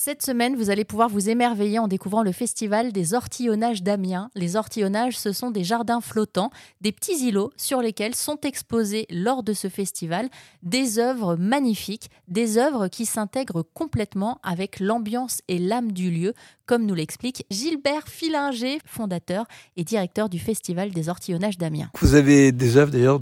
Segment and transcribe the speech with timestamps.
[0.00, 4.30] Cette semaine, vous allez pouvoir vous émerveiller en découvrant le festival des ortillonnages d'Amiens.
[4.36, 9.42] Les ortillonnages, ce sont des jardins flottants, des petits îlots sur lesquels sont exposés lors
[9.42, 10.28] de ce festival
[10.62, 16.32] des œuvres magnifiques, des œuvres qui s'intègrent complètement avec l'ambiance et l'âme du lieu,
[16.64, 19.46] comme nous l'explique Gilbert Filinger, fondateur
[19.76, 21.90] et directeur du festival des ortillonnages d'Amiens.
[21.98, 23.20] Vous avez des œuvres d'ailleurs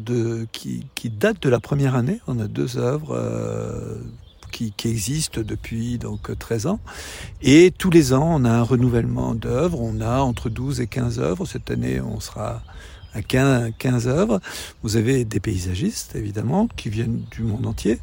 [0.52, 2.20] qui, datent de la première année.
[2.26, 3.12] On a deux œuvres.
[3.12, 3.98] Euh
[4.56, 6.80] qui, qui, existe depuis donc 13 ans.
[7.42, 9.80] Et tous les ans, on a un renouvellement d'œuvres.
[9.82, 11.44] On a entre 12 et 15 œuvres.
[11.44, 12.62] Cette année, on sera
[13.16, 14.40] à 15, 15 œuvres.
[14.82, 17.98] Vous avez des paysagistes, évidemment, qui viennent du monde entier.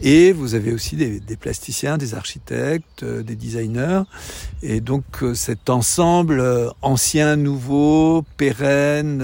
[0.00, 4.02] Et vous avez aussi des, plasticiens, des architectes, euh, des designers.
[4.62, 9.22] Et donc euh, cet ensemble euh, ancien, nouveau, pérenne,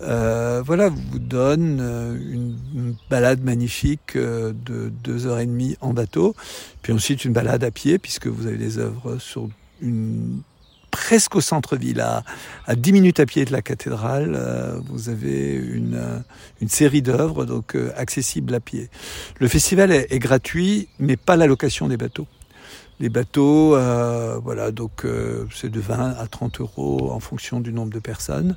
[0.00, 6.34] voilà, vous donne une, une balade magnifique de deux heures et demie en bateau.
[6.82, 9.48] Puis ensuite une balade à pied, puisque vous avez des œuvres sur
[9.80, 10.42] une
[10.92, 12.22] presque au centre-ville, à,
[12.66, 14.34] à 10 minutes à pied de la cathédrale.
[14.36, 16.22] Euh, vous avez une,
[16.60, 18.88] une série d'œuvres donc euh, accessibles à pied.
[19.40, 22.28] Le festival est, est, gratuit, mais pas la location des bateaux.
[23.02, 27.72] Les bateaux, euh, voilà, donc euh, c'est de 20 à 30 euros en fonction du
[27.72, 28.54] nombre de personnes,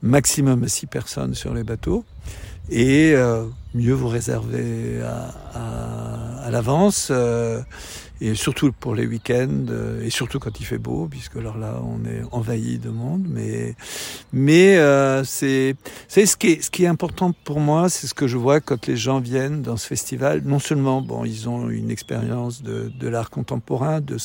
[0.00, 2.02] maximum 6 personnes sur les bateaux,
[2.70, 3.44] et euh,
[3.74, 6.23] mieux vous réserver à, à,
[6.54, 7.10] l'avance
[8.20, 9.66] et surtout pour les week-ends
[10.02, 13.74] et surtout quand il fait beau puisque alors là on est envahi de monde mais
[14.32, 15.74] mais euh, c'est
[16.08, 18.86] ce qui est ce qui est important pour moi c'est ce que je vois quand
[18.86, 20.42] les gens viennent dans ce festival.
[20.44, 24.16] Non seulement bon ils ont une expérience de, de l'art contemporain de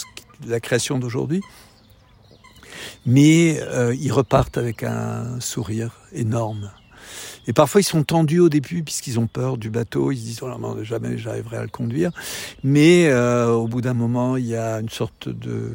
[0.47, 1.41] la création d'aujourd'hui
[3.05, 6.71] mais euh, ils repartent avec un sourire énorme
[7.47, 10.11] et parfois, ils sont tendus au début puisqu'ils ont peur du bateau.
[10.11, 12.11] Ils se disent, oh non, jamais j'arriverai à le conduire.
[12.63, 15.71] Mais euh, au bout d'un moment, il y a une sorte de...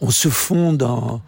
[0.00, 1.22] On se fond dans,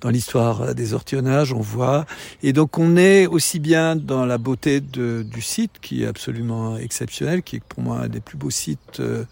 [0.00, 2.06] dans l'histoire des ortillonnages, on voit.
[2.44, 7.42] Et donc, on est aussi bien dans la beauté du site, qui est absolument exceptionnel,
[7.42, 9.24] qui est pour moi un des plus beaux sites euh,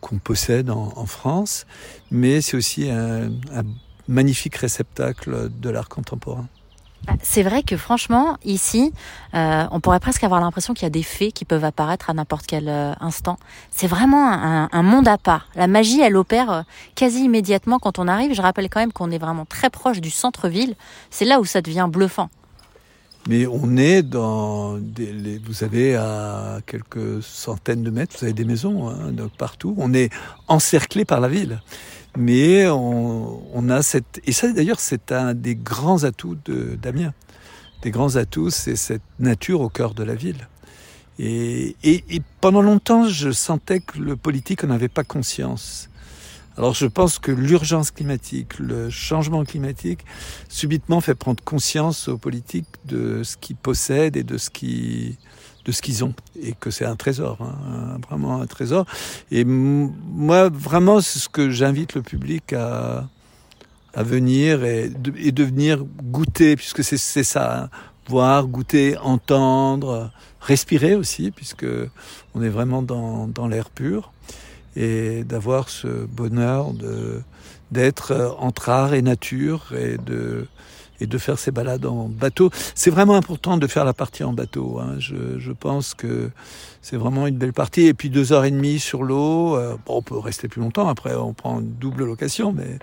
[0.00, 1.66] qu'on possède en, France,
[2.10, 3.30] mais c'est aussi un
[4.08, 6.48] magnifique réceptacle de l'art contemporain.
[7.22, 8.92] C'est vrai que franchement, ici,
[9.34, 12.14] euh, on pourrait presque avoir l'impression qu'il y a des fées qui peuvent apparaître à
[12.14, 13.38] n'importe quel euh, instant.
[13.70, 15.48] C'est vraiment un, un, monde à part.
[15.54, 16.62] La magie, elle opère euh,
[16.94, 18.34] quasi immédiatement quand on arrive.
[18.34, 20.74] Je rappelle quand même qu'on est vraiment très proche du centre-ville.
[21.10, 22.28] C'est là où ça devient bluffant.
[23.28, 28.32] Mais on est dans des, les, vous avez à quelques centaines de mètres, vous avez
[28.32, 29.74] des maisons hein, donc partout.
[29.78, 30.10] On est
[30.48, 31.60] encerclé par la ville
[32.16, 37.14] mais on, on, a cette et ça d'ailleurs c'est un des grands atouts de d'Amiens.
[37.82, 40.48] Des grands atouts, c'est cette nature au cœur de la ville.
[41.18, 45.89] Et, et, et, pendant longtemps, je sentais que le politique n'en avait pas conscience.
[46.56, 50.00] Alors je pense que l'urgence climatique, le changement climatique,
[50.48, 55.18] subitement fait prendre conscience aux politiques de ce qu'ils possèdent et de ce qui
[55.64, 56.14] de ce qu'ils ont.
[56.42, 58.86] Et que c'est un trésor, hein, vraiment un trésor.
[59.30, 63.08] Et moi, vraiment, c'est ce que j'invite le public à,
[63.94, 67.70] à venir et de, venir goûter, puisque c'est ça, hein,
[68.08, 71.66] voir, goûter, entendre, respirer aussi, puisque
[72.34, 74.12] on est vraiment dans, dans l'air pur
[74.76, 77.22] et d'avoir ce bonheur de
[77.70, 80.46] d'être entre art et nature et de
[81.00, 82.50] et de faire ces balades en bateau.
[82.74, 84.78] C'est vraiment important de faire la partie en bateau.
[84.78, 84.96] Hein.
[84.98, 86.30] Je, je, pense que
[86.82, 87.86] c'est vraiment une belle partie.
[87.86, 89.56] Et puis deux heures et demie sur l'eau.
[89.56, 90.88] Euh, on peut rester plus longtemps.
[90.88, 92.78] Après, on prend une double location, mais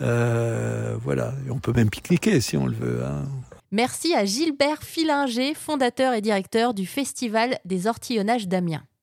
[0.00, 1.32] euh, voilà.
[1.50, 3.02] On peut même pique-niquer si on le veut.
[3.04, 3.24] Hein.
[3.72, 8.84] Merci à Gilbert Filinger, fondateur et directeur du Festival des Ortillonnages d'Amiens.